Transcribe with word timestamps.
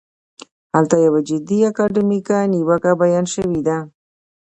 هلته 0.75 0.95
یوه 1.05 1.21
جدي 1.29 1.59
اکاډمیکه 1.69 2.37
نیوکه 2.51 2.91
بیان 3.01 3.25
شوې 3.33 3.61
ده. 3.67 3.77